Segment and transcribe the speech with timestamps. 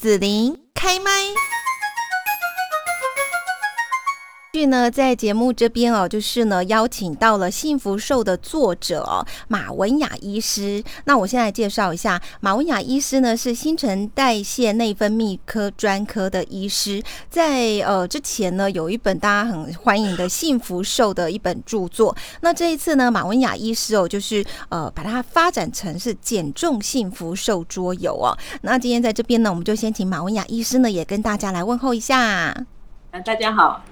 [0.00, 1.10] 紫琳开麦。
[4.50, 10.82] 剧呢，在节目这边哦，就是呢，邀请到了《幸福瘦》的作者哦，马文雅医师。
[11.04, 22.16] 那我现在介绍一下，马文雅医师呢是新陈代谢内分泌科专科的医师，在呃之前呢有一本大家很欢迎的《幸福瘦》的一本著作。
[22.40, 28.32] 那这一次呢，马文雅医师哦，就是呃把它发展成是减重幸福瘦桌游哦。
[28.62, 32.54] 那今天在这边呢，我们就先请马文雅医师呢也跟大家来问候一下。
[33.10, 33.84] 嗯，大家好。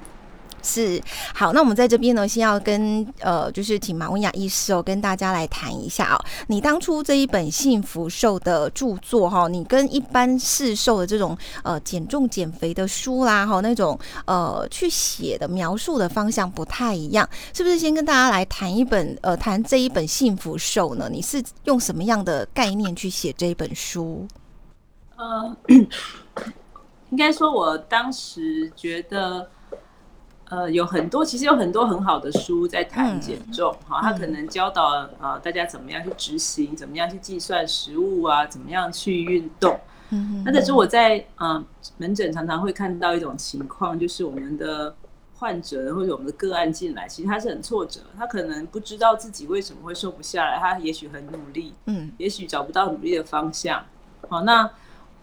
[0.66, 1.00] 是
[1.32, 6.18] 好，那我们在这边呢，先要跟呃，就是请马文雅医师哦，跟大家来谈一下哦。
[6.48, 17.78] 你当初这一本《幸福瘦》的著作哈，你跟一般市售的这种呃减重减肥的书啦哈，那种呃去写的描述的方向不太一样，是不是？
[17.78, 21.08] 先跟大家来谈一本呃，谈这一本《幸福瘦》呢？
[21.08, 24.26] 你是用什么样的概念去写这一本书？
[25.16, 25.56] 呃，
[27.10, 29.48] 应该说，我当时觉得。
[30.48, 39.78] 呃，有很多，其实有很多很好的书在谈减重，哈，他可能教导呃大家怎么样去执行，怎么样去计算食物啊，怎么样去运动。
[40.10, 41.64] 嗯那可是我在嗯
[41.96, 44.94] 门诊常常会看到一种情况，就是我们的
[45.34, 53.84] 患者或者我们的个案进来，其实他是很挫折，他可能不知道自己为什么会瘦不下来，他也许很努力，嗯，也许找不到努力的方向。
[54.28, 54.70] 好，那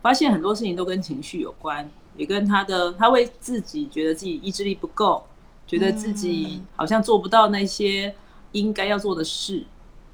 [0.01, 1.89] 发现很多事情都跟情绪有关。
[2.15, 5.23] 也跟他的，他会自己觉得自己意志力不够，
[5.67, 8.13] 觉得自己好像做不到那些
[8.51, 9.65] 应该要做的事，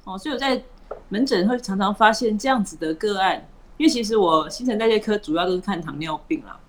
[0.03, 0.61] 哦，所以我在
[1.09, 3.47] 门诊会常常发现这样子的个案，
[3.77, 6.59] 因为其实我新陈代谢科主要都是看糖尿病啦，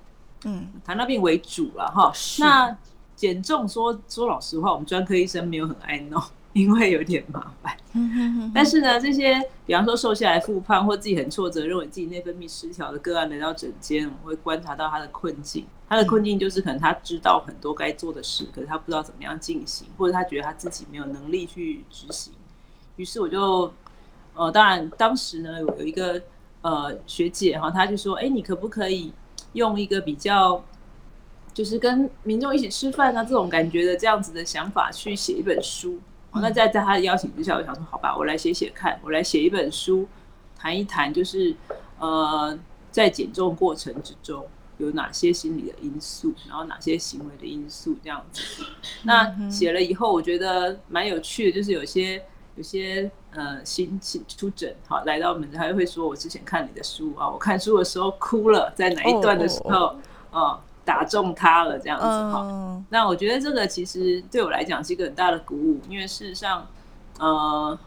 [0.44, 2.76] 嗯，糖尿病为主了哈，那
[3.16, 6.22] 减重说说老实话，我们专科医生没有很爱弄。
[6.52, 7.72] 因为有点麻烦，
[8.54, 15.66] 但是呢，这些比方说瘦下来复胖或自己很挫折，认为自己内分泌失调的个案来到诊间，我会观察到他的困境。
[15.88, 22.32] 他的困境就是可能他知道很多该做的事，可是他不知道怎么样进行，或者他觉得他自己没有能力去执行。
[22.94, 23.72] 于是我就，
[24.34, 26.22] 呃，当然当时呢有有一个
[26.62, 29.12] 呃学姐哈，她就说，哎，你可不可以
[29.54, 30.62] 用一个比较，
[31.52, 35.98] 就是跟民众一起吃饭啊这种感觉的这样子的想法去写一本书。
[36.34, 40.06] 那在在他的邀请之下，我想说，好吧，我来写写看，我来写一本书，
[40.56, 41.54] 谈一谈，就是
[41.98, 42.56] 呃，
[42.90, 44.46] 在减重过程之中
[44.78, 48.42] 有哪些心理的因素，然后哪些行为的因素这样子。
[49.02, 52.22] 那写了以后，我觉得蛮有趣的，就是有些
[52.54, 59.96] 有些呃新新出诊，好来到门诊，他会说我之前看你的书啊，我看书的时候哭了，在哪一段的时候，
[60.30, 60.60] 哦。
[60.84, 62.82] 打中他了，这样子哈。
[62.88, 66.66] 那我觉得这个其实对我来讲是一个很大的鼓舞，因为事实上，
[67.18, 67.78] 呃，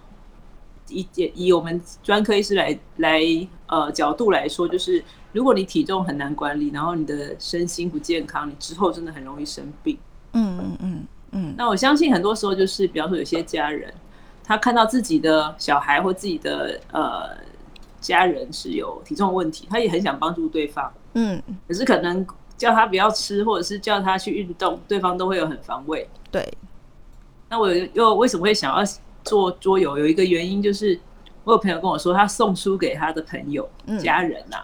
[0.88, 3.22] 以以我们专科医师来来
[3.68, 9.98] 呃角度来说，就是如果你体重很难管理，然后你的身心不健康，你之后真的很容易生病。
[10.34, 11.56] 嗯嗯嗯嗯。
[11.58, 13.94] 那我相信很多时候就是，比方说有些家人，
[14.44, 17.36] 他看到自己的小孩或自己的呃
[18.00, 20.90] 家人是有体重问题，他也很想帮助对方。
[21.16, 21.42] 嗯。
[21.68, 22.25] 可是可能。
[22.58, 26.08] 叫他不要吃，或者是叫他去运动，对方都会有很防卫。
[26.31, 26.47] 对。
[27.50, 28.84] 那我又为什么会想要
[29.24, 29.97] 做桌游？
[29.97, 31.00] 有一个原因就是，
[31.44, 33.69] 我有朋友跟我说，他送书给他的朋友、
[34.02, 34.58] 家人呐，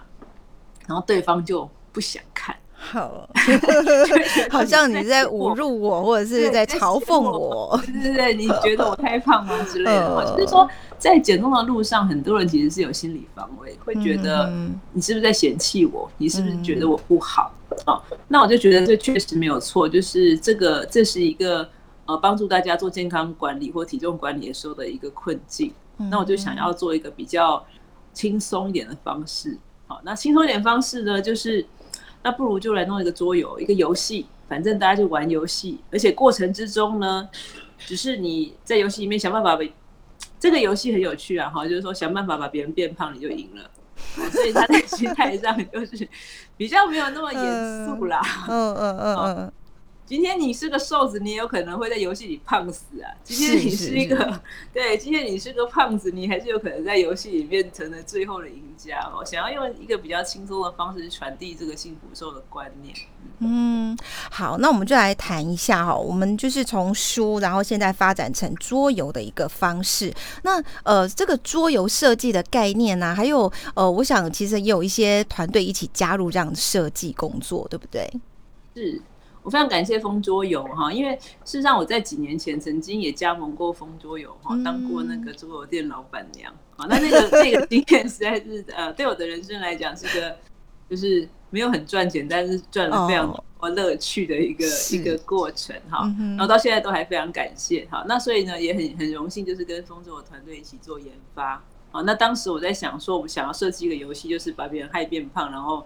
[0.88, 2.56] 然后对方就不想看。
[2.82, 3.30] 好，
[4.50, 7.80] 好像你在侮辱我，或者是在嘲讽我。
[7.86, 10.34] 对对对，你觉得我太胖吗之类的？
[10.36, 10.68] 就是说，
[10.98, 14.52] 在减重的路上，很多人其实是有心理防卫，会觉得
[14.94, 16.10] 你是不是在嫌弃我？
[16.18, 17.54] 你是不是觉得我不好？
[17.90, 21.68] 哦，那我就觉得这确实没有错，就是这个这是一个
[22.06, 25.74] 呃帮助大家做健康管理或体重管理的时候的一个困境。
[26.12, 27.66] 那我就想要做一个比较
[28.14, 29.58] 轻松一点的方式。
[29.88, 31.66] 好，那轻松一点方式呢，就是
[32.24, 37.28] 那不如就来弄一个桌游，一个游戏，反正大家就玩游戏，而且过程之中呢，
[37.80, 39.64] 只是你在游戏里面想办法把
[40.40, 43.70] 这个游戏很有趣啊，哈，就是说想办法把别人变胖，你就赢了。
[44.32, 46.08] 所以他在心态上就是
[46.58, 48.22] 比较没有那么严肃啦。
[48.48, 49.52] 嗯嗯嗯嗯。
[50.10, 53.14] 今天你是个瘦子，你也有可能会在游戏里胖死啊。
[53.24, 54.42] 今天你是一个
[54.74, 59.24] 对，今天你是个胖子，你还是有可能在游戏里面成了最后的赢家哦。
[59.24, 62.92] 想要用一个比较轻松的方式传递这个幸福瘦的观念。
[63.38, 63.96] 嗯，
[64.32, 65.96] 好，那我们就来谈一下哈。
[65.96, 70.12] 我们就是从书，然后现在发展成桌游的一个方式。
[70.42, 73.42] 那呃，这个桌游设计的概念呢，还有
[73.76, 78.12] 呃，我想其实也有一些团队一起加入这样的设计工作，对不对？
[78.74, 79.00] 是。
[79.42, 81.16] 我非常感谢风桌游哈，因为
[81.46, 86.86] 事实上我在几年前曾经也加盟过风桌游哈，当过那个桌游店老板娘啊。
[86.90, 90.36] 那那个那个经验实在是呃，对我的人生来讲是个
[90.90, 96.14] 就是没有很赚钱，但是赚了非常多乐趣的一个一个过程哈。
[96.32, 98.04] 然后到现在都还非常感谢哈。
[98.08, 101.64] 那所以呢，也很很荣幸，就是跟风桌游团队一起做研发。
[101.92, 105.86] 啊，那当时我在想说，我们想要设计一个游戏，就是把别人害变胖，然后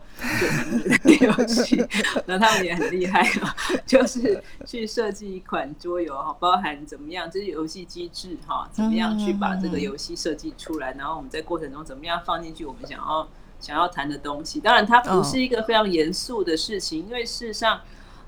[1.05, 1.77] 就游戏。
[2.27, 3.55] 然后他们也很厉害啊，
[3.85, 13.27] 就是去设计一款桌游哈，包含怎么样，这是游戏机制哈，怎么样去把这个游戏设计出来，然后我们在过程中怎么样放进去我们想要
[13.59, 14.59] 想要谈的东西。
[14.59, 17.79] 当然，它不是一个非常严肃的事情，因为事实上。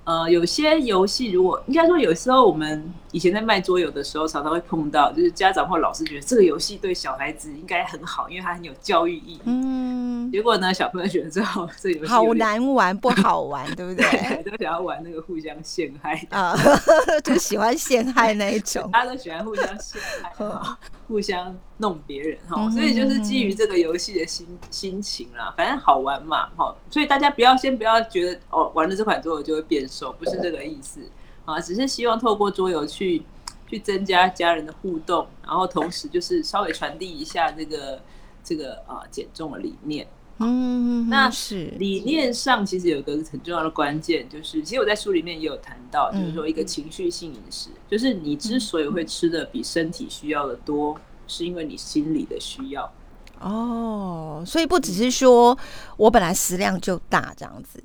[0.05, 9.39] 呃，有些游戏如果应该说，有时候我们以前在卖桌游的时候，常常会碰到，就是家长或老师觉得这个游戏对小孩子应该很好，因为它很有教育意义。
[9.45, 10.04] 嗯。
[10.31, 14.43] 结果呢，小朋友觉得这好这游戏好难玩，不好玩，对不 对？
[14.43, 16.55] 都想要玩那个互相陷害啊，
[17.23, 18.89] 就喜欢陷害那一种。
[18.91, 20.31] 大家都喜欢互相陷害。
[21.07, 31.01] 互相弄别人哈，所以就是基于这个游戏的心心情啦，反正好玩嘛哈，所以大家不要先不要觉得哦，玩了这款桌游就会变瘦，不是这个意思
[31.45, 33.21] 啊，只是希望透过桌游去
[33.69, 38.01] 去增加家人的互动，然后同时就是稍微传递一下这个
[38.43, 40.07] 这个啊减重的理念。
[40.37, 52.91] 嗯，那是理念上其实有个很重要的关键，就是其实我在书里面也有谈到，就是说一个情绪性饮食，就是你之所以会吃的比身体需要的多，是因为你心理的需要。
[53.39, 55.57] 哦，所以不只是说
[55.95, 57.81] 我本来食量就大这样子，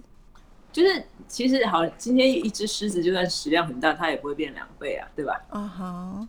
[0.73, 5.41] 就是其实好，今天一只狮子就算食量很大，它也不会变两倍啊，对吧？
[5.51, 6.29] 啊哈。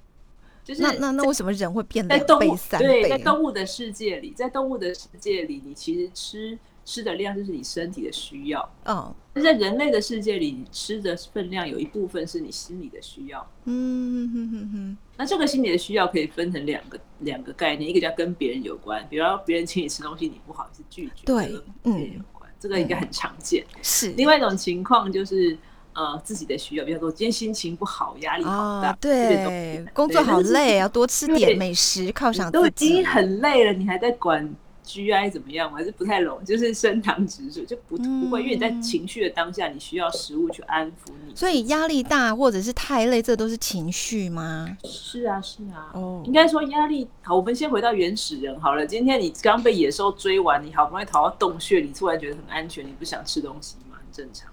[0.64, 2.88] 就是那那那为什么人会变两倍三倍？
[2.88, 8.74] 对，在动物的世界里，在动物的世界里，你其实吃吃的量就是你身体的需要。
[8.86, 13.46] 嗯，在人类的世界里，你吃的分量有一部分是你心理的需要。
[13.66, 14.98] 嗯哼哼哼。
[15.18, 21.26] 那这个心理的需要可以分成两个两个概念，一个叫跟别人有关，比如别人请你吃东西，你不好意思拒绝。
[21.26, 21.52] 对，
[21.84, 23.66] 嗯，有关，这个应该很常见。
[23.82, 24.12] 是。
[24.12, 25.58] 另外一种情况就是。
[25.94, 32.64] 呃，自己的需要，比如说今天心情不好，压力好大，对，工作好累，要多吃点美食犒赏自己。
[32.64, 34.50] 都已经很累了，你还在管
[34.86, 35.78] GI 怎么样吗？
[35.78, 41.36] 还是不太懂，就是升糖指数就不不会，因为你在情绪的当下，你需要食物去安抚你。
[41.36, 44.78] 所以压力大或者是太累，这都是情绪吗？
[44.86, 45.92] 是啊，是啊。
[45.94, 47.36] 哦，应该说压力好。
[47.36, 48.88] 我们先回到原始人好了。
[48.88, 53.98] 今天你刚被野兽追完，你好不容易逃到洞穴，你突然觉得很安全，你不想吃东西吗？
[53.98, 54.50] 很正常。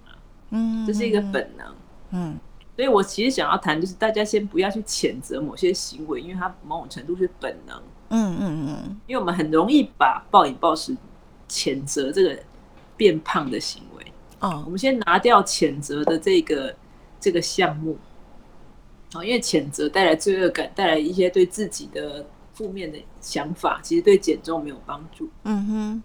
[0.51, 1.75] 嗯，这是一个本能。
[2.11, 2.39] 嗯，
[2.75, 7.83] 所以我其实想要谈，就是大家先不要去谴责某些行为，因为它某种程度是本能。
[8.11, 10.97] 嗯嗯嗯，因为我们很容易把暴饮暴食
[11.49, 12.39] 谴责这个
[12.97, 14.13] 变胖的行为。
[14.41, 16.75] 哦，我们先拿掉谴责的这个
[17.21, 17.99] 这个项目。
[19.15, 25.29] 哦，因为谴责带来罪恶感，带来一些对自己的负面的想法，其实对减重没有帮助。
[25.45, 26.03] 嗯哼。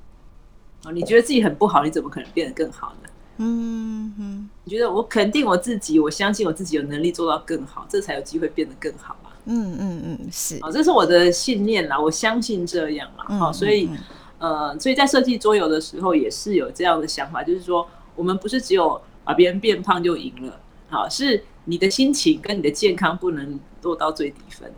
[0.85, 3.09] 哦，你觉得自己很不好，你怎么可能变得更好呢？
[3.37, 9.33] 嗯哼，你觉得我肯定我自己，我相信我自己有能力做到更好，这才有机会变得更好啊。
[9.45, 13.25] 嗯嗯嗯，是啊，这是我的信念啦，我相信这样啦。
[13.37, 13.89] 好，所以
[14.37, 20.59] 呃，所以在设计桌游的时候也是有这样的想法，就是说我们不是只有把别人变胖就赢了，
[20.89, 24.71] 好，是你的心情跟你的健康不能落到最低分。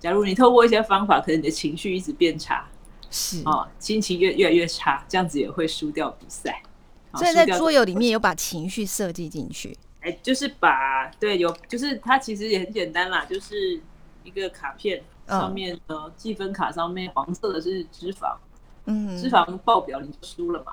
[0.00, 2.66] 假如你透过一些方法，可能你的情绪一直变差，
[3.10, 6.62] 是啊，心情越越来越差，这样子也会输掉比赛。
[7.14, 13.80] 所以在桌游里面有把情绪设计进去，哎，就是把对有，就是它其实也很简单啦，就是
[14.24, 18.36] 一个卡片上面的积分卡上面黄色的是脂肪，
[18.84, 20.72] 嗯，脂肪爆表你就输了嘛。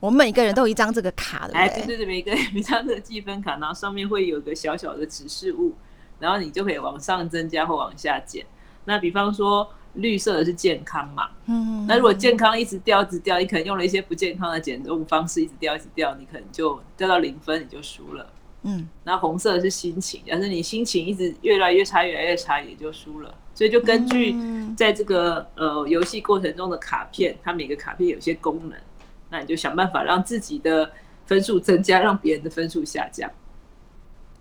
[0.00, 5.74] 我们每个人都有一张这个卡的，哎，对对对，每个 每张这个积分卡，然后上面会有个小小的指示物，
[6.18, 8.46] 然后你就可以往上增加或往下减。
[8.84, 9.68] 那比方说。
[9.94, 11.28] 绿色的是健康嘛？
[11.46, 18.26] 嗯，那如果健康一直掉，一直掉，你可能用了一些不健康的减重方式，一直掉，一直掉，你可能就掉到零分，你就输了。
[18.62, 23.34] 嗯，那红色的是心情，要是你心情一直越来越差，越来越差，也就输了。
[23.54, 24.34] 所以就根据
[24.76, 28.78] 在这个呃游戏过程中的卡片，它每个卡片有些功能，
[29.30, 30.90] 那你就想办法让自己的
[31.26, 33.30] 分数增加，让别人的分数下降。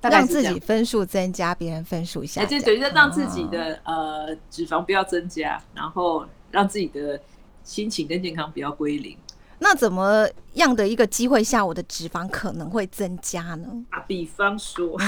[0.09, 7.19] 让自己分数增加，别人分数下降，就等于说让自己的呃脂肪不要增加，然后让自己的
[7.63, 9.17] 心情跟健康不要归零。
[9.59, 13.85] 那怎么样的一个机会下，我的脂肪可能会增加呢？
[13.91, 14.99] 啊，比方说，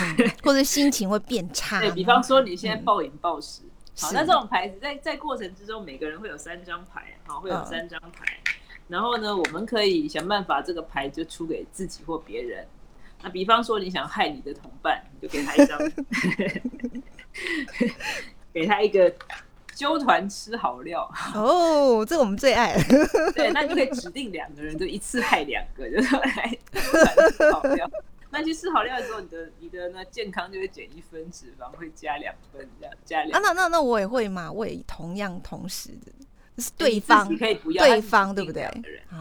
[0.43, 1.79] 或者心情会变差。
[1.81, 3.63] 对比方说，你现在暴饮暴食，
[3.99, 8.25] 好，那这种牌子在在过程之中，每个人会有三张牌，好，会有三张牌，
[8.87, 12.65] 然后呢，我们可以想办法，这个牌就出给自己或别人。
[13.25, 15.79] 那比方说，你想害你的同伴，你就给他一张，
[18.53, 19.11] 给他一个
[19.73, 22.77] 揪团吃好料哦，这我们最爱。
[23.33, 26.55] 对，那你可以指定两个人，就一次害两个，就是来
[27.31, 27.89] 吃好料。
[28.29, 33.39] 那去吃好料的时候，你的你的呢健康就会减一分，脂肪会加两分，这样加两。
[33.39, 38.69] 啊，那那那我也会嘛，我也同样同时的，是对方可以不要对方对不对？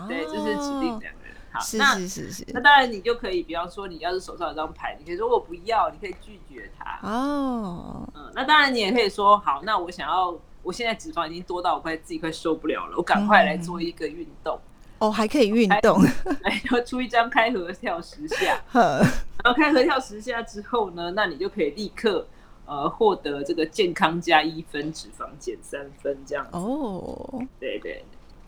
[0.09, 1.24] 对，就是指定两个人。
[1.55, 2.45] 好，是是是是。
[2.49, 6.99] 那当然你就可以，比方说你要是手上有张牌，你可以说我不要，你可以拒绝他。
[7.09, 8.07] 哦。
[8.15, 14.59] 嗯，那当然你也可以说好，那我想要，我现在脂肪已经多到我快自己快受不了了，我赶快来做一个运动。
[14.99, 16.01] 哦，还可以运动，
[16.43, 22.27] 来要出一张开合跳十下， 然后开合跳十下之后呢，那你就可以立刻
[22.65, 26.47] 呃获得这个健康加一分，脂肪减三分这样。
[26.53, 28.05] 哦，对对，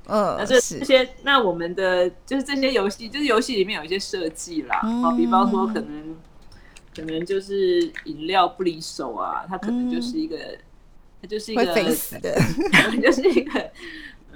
[0.07, 6.17] 嗯，那这这些，那我们的就是这些游戏，就是游戏里面有一些设计啦，好，比方说可能
[6.95, 10.37] 可能就是饮料不离手啊，它可能就是一个，
[11.21, 12.35] 它就是一个会死的，
[13.03, 13.71] 就是一个。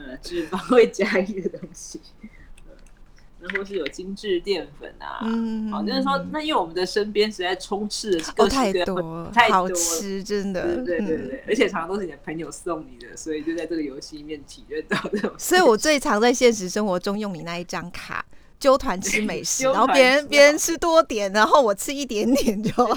[0.03, 2.00] 呃，脂肪会加一的东西，
[3.42, 15.32] 那或是有精致淀粉啊，嗯，好，就是说，那因为我们的身边实在充斥着各太多，太好吃，真的，对对对，而且常常都是你的朋友送你的，所以就在这个游戏里面体验到这种。
[15.38, 18.25] 所以我最常在现实生活中用你那一张卡
[18.59, 22.94] 揪团吃美食，然后别人别人吃多点，然后我吃一点点就好，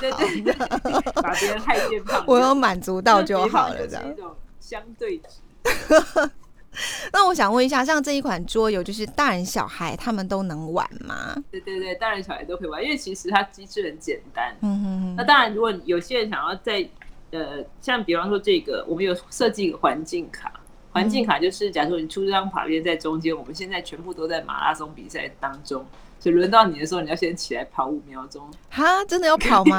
[1.21, 5.25] 把别人害变胖，我有满足到就好了，这样一种相对值。
[7.13, 11.36] 那我想问一下，像这一款桌游，就是大人小孩他们都能玩吗？
[11.51, 14.56] 对对对，大人小孩都可以玩，因为其实它机制很简单。
[14.62, 15.15] 嗯哼哼。
[15.15, 16.88] 那当然，如果有些人想要在
[17.32, 20.51] 呃，像比方说这个，我们有设计一个环境卡，
[20.92, 25.84] 环境卡就是假如你出这张卡片在中间，我们现在全部都在马拉松比赛当中，
[26.20, 28.48] 所以轮到你的时候，你要先起来跑五秒钟。
[28.70, 29.77] 哈，真的要跑吗？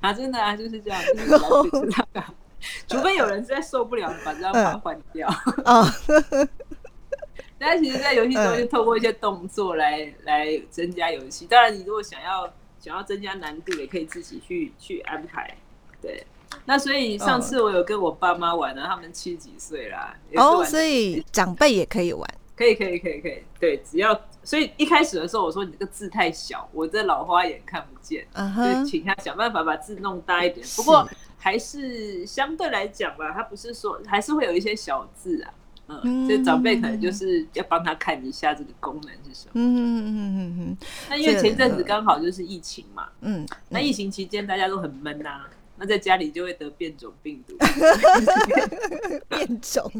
[0.00, 1.26] 啊，真的啊，就是这样，就是
[1.90, 2.34] 这样。
[2.88, 5.28] 除非有人实在受不了，把这张卡换掉。
[5.64, 5.86] 哦，
[7.58, 11.46] 但其实，在游戏中就透过一些动作来 来增加游戏。
[11.46, 12.50] 当然，你如果想要
[12.80, 15.54] 想要增加难度，也可以自己去去安排。
[16.00, 16.24] 对，
[16.64, 20.16] 那所以上次我有跟我爸妈玩啊，他们七几岁啦。
[20.36, 22.28] 哦，所以长辈也可以玩。
[22.56, 23.42] 可以，可以，可以，可以。
[23.58, 30.66] 对，只要所以一开始的时候，我说你这个字太小，我这老花眼看不见，就请他想办法把字弄大一点。
[30.76, 31.08] 不过。
[31.42, 35.50] 还是相对来讲吧，他不是说还是会有一些小字啊，
[36.04, 39.52] 嗯，所以长辈可能就是要帮他看一下这个功能是什么。
[39.54, 40.76] 嗯嗯嗯嗯嗯。
[41.08, 45.46] 那因为前阵子刚好就是疫情嘛，嗯，那疫情期间大家都很闷呐，
[45.78, 47.56] 那在家里就会得变种病毒。
[49.30, 49.90] 变种，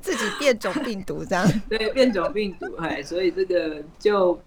[0.00, 1.46] 自己变种病毒这样。
[1.68, 4.40] 对，变种病毒，哎，所以这个就。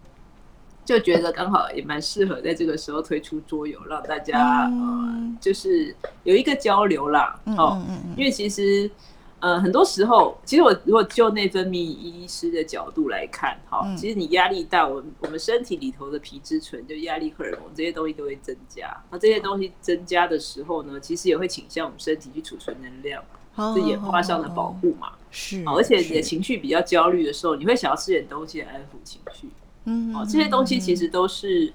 [0.86, 7.38] 就觉得刚好也蛮适合在这个时候推出桌游，让大家呃，就是有一个交流啦。
[7.58, 7.84] 哦，
[8.16, 8.90] 因为其实
[9.40, 18.96] 呃，很多时候，其实我如果就内分泌医师的角度来看，哈，其实你压力大，我我们身体里头的皮质醇就压力荷尔蒙这些东西都会增加。
[19.10, 23.24] 那这些东西增加的时候呢，其实也会倾向我们身体去储存能量，
[23.74, 25.14] 是演化上的保护嘛。
[25.32, 29.50] 是，而且你的情绪比较焦虑的时候，你会想要吃点东西来安抚情绪。
[29.86, 31.72] 嗯，哦，这些东西其实都是，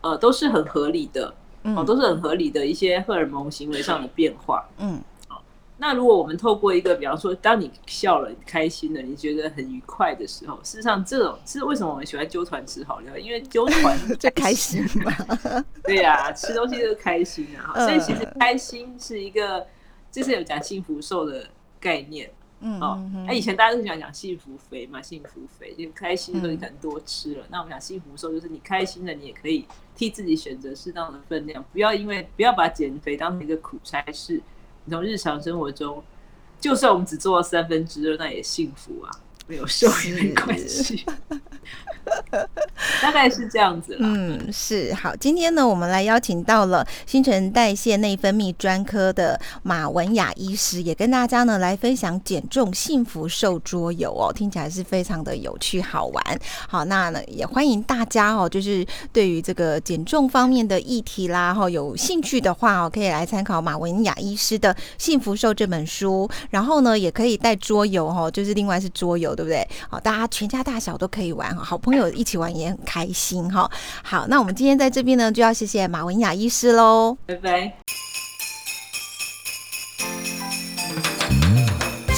[0.00, 4.68] 呃，都是很合理的，哦，都是很合理的一些荷尔蒙行为上的变化。
[4.78, 5.42] 嗯，好，
[5.76, 13.16] 那如果我们透过一个，比方说，当你笑了、开心了，你觉得很愉快的时候，事实上，这种是为什么我们喜欢揪团吃好料？
[13.18, 15.12] 因为揪团 最开心嘛。
[15.82, 17.74] 对呀，吃东西就是开心啊。
[17.74, 19.66] 所以其实开心是一个，
[20.12, 21.44] 就是有讲幸福瘦的
[21.80, 22.30] 概念。
[22.60, 27.46] 嗯哦，那以前大家都喜欢讲幸福肥嘛，幸福肥就开心的时候你可能多吃了。
[27.50, 34.42] 那我们讲幸福瘦，就是你开心的，你也可以替自己选择适当的分量，不要因为不要把减肥当成一个苦差事。
[34.84, 36.02] 你从日常生活中，
[36.58, 39.10] 就算我们只做到三分之二，那也幸福啊，
[39.48, 41.04] 没有瘦也没关系。
[43.02, 43.98] 大概是这样子了。
[44.00, 45.14] 嗯，是好。
[45.16, 56.40] 今天呢，我们来邀请到了新陈代谢内分泌专科的马文雅医师，也跟大家呢来分享减重幸福瘦桌游哦，听起来是非常的有趣好玩。
[56.66, 66.28] 好，那呢也欢迎大家哦，就是对于这个减重方面的议题啦，哈，有兴趣的话哦，可以来参考马文雅医师的《幸福瘦》这本书。
[66.48, 69.64] 然后呢，也可以带桌游哈，就是另外是桌游，对不对？
[69.88, 73.70] 好，大家全家大小都可以玩，好朋友一起玩也很开心哈。
[74.02, 77.87] 好，那我们今天在这边呢，就要谢谢马文雅医师喽，拜拜。